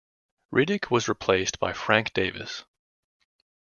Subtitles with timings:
[0.51, 2.63] Riddick was replaced by Frank Davis.